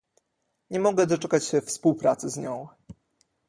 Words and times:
Nie 0.69 0.79
mogę 0.79 1.07
doczekać 1.07 1.45
się 1.45 1.61
współpracy 1.61 2.29
z 2.29 2.37
nią 2.37 2.67